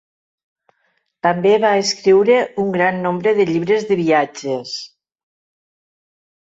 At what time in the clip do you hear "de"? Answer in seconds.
3.41-3.49, 3.93-4.01